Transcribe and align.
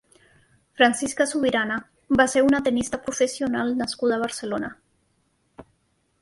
Francisca 0.79 1.27
Subirana 1.31 1.75
va 2.21 2.27
ser 2.33 2.43
una 2.47 2.63
tennista 2.69 3.01
professional 3.05 3.75
nascuda 3.83 4.17
a 4.19 4.23
Barcelona. 4.25 4.73